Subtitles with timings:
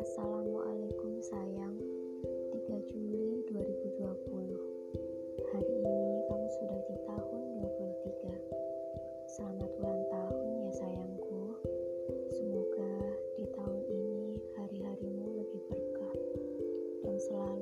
[0.00, 1.76] Assalamualaikum sayang.
[2.48, 4.00] 3 Juli 2020
[5.52, 11.60] Hari ini kamu sudah di tahun 23 Selamat ulang tahun ya sayangku.
[12.32, 12.96] Semoga
[13.36, 16.16] di tahun ini hari-harimu lebih berkah
[17.04, 17.59] Dan selalu